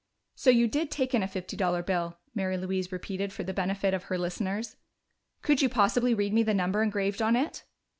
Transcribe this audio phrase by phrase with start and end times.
[0.33, 3.93] "So you did take in a fifty dollar bill?" Mary Louise repeated for the benefit
[3.93, 4.77] of her listeners.
[5.43, 7.65] "Could you possibly read me the number engraved on it?"